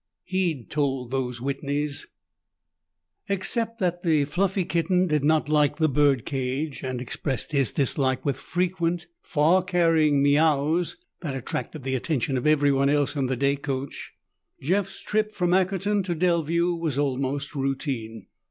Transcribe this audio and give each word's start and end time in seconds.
He'd 0.23 0.71
told 0.71 1.11
those 1.11 1.37
Whitneys. 1.37 2.07
Except 3.29 3.77
that 3.77 4.01
the 4.01 4.25
fluffy 4.25 4.65
kitten 4.65 5.05
did 5.05 5.23
not 5.23 5.47
like 5.47 5.77
the 5.77 5.87
bird 5.87 6.25
cage 6.25 6.81
and 6.81 6.99
expressed 6.99 7.51
his 7.51 7.71
dislike 7.71 8.25
with 8.25 8.35
frequent 8.35 9.05
far 9.21 9.61
carrying 9.63 10.23
"miaouws" 10.23 10.95
that 11.19 11.35
attracted 11.35 11.83
the 11.83 11.93
attention 11.93 12.35
of 12.35 12.47
everyone 12.47 12.89
else 12.89 13.15
in 13.15 13.27
the 13.27 13.37
day 13.37 13.55
coach, 13.55 14.13
Jeff's 14.59 15.03
trip 15.03 15.31
from 15.31 15.51
Ackerton 15.51 16.03
to 16.05 16.15
Delview 16.15 16.79
was 16.79 16.97
almost 16.97 17.53
routine. 17.53 18.25